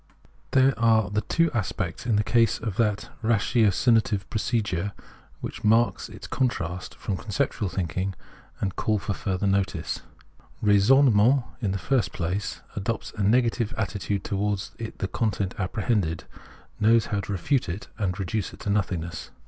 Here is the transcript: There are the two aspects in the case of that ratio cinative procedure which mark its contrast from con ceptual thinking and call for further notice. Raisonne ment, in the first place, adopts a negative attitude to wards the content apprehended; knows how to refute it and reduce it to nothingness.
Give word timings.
There 0.49 0.73
are 0.79 1.11
the 1.11 1.21
two 1.21 1.51
aspects 1.53 2.07
in 2.07 2.15
the 2.15 2.23
case 2.23 2.57
of 2.57 2.77
that 2.77 3.11
ratio 3.21 3.67
cinative 3.69 4.27
procedure 4.31 4.93
which 5.41 5.63
mark 5.63 6.09
its 6.09 6.25
contrast 6.25 6.95
from 6.95 7.17
con 7.17 7.27
ceptual 7.29 7.69
thinking 7.69 8.15
and 8.59 8.75
call 8.75 8.97
for 8.97 9.13
further 9.13 9.45
notice. 9.45 10.01
Raisonne 10.63 11.13
ment, 11.13 11.43
in 11.61 11.71
the 11.71 11.77
first 11.77 12.13
place, 12.13 12.61
adopts 12.75 13.11
a 13.15 13.21
negative 13.21 13.75
attitude 13.77 14.23
to 14.23 14.35
wards 14.37 14.71
the 14.79 15.07
content 15.07 15.53
apprehended; 15.59 16.23
knows 16.79 17.05
how 17.13 17.19
to 17.19 17.31
refute 17.31 17.69
it 17.69 17.87
and 17.99 18.17
reduce 18.19 18.53
it 18.53 18.61
to 18.61 18.71
nothingness. 18.71 19.29